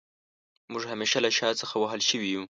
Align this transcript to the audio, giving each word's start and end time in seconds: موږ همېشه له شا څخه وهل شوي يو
موږ 0.71 0.83
همېشه 0.91 1.19
له 1.25 1.31
شا 1.37 1.49
څخه 1.61 1.75
وهل 1.77 2.01
شوي 2.09 2.29
يو 2.35 2.43